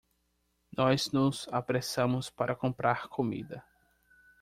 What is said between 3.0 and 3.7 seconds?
comida.